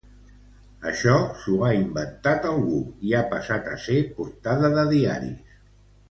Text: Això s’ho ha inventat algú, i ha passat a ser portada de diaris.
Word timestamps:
Això 0.91 1.13
s’ho 1.41 1.57
ha 1.67 1.69
inventat 1.81 2.47
algú, 2.53 2.79
i 3.09 3.13
ha 3.17 3.21
passat 3.37 3.69
a 3.75 3.77
ser 3.87 3.99
portada 4.19 4.73
de 4.79 4.87
diaris. 4.93 5.53